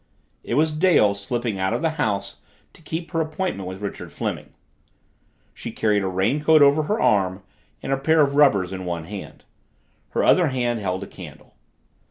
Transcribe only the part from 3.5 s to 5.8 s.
with Richard Fleming. She